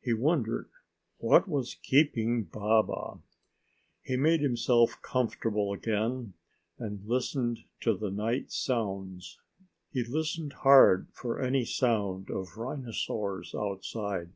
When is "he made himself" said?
4.02-5.02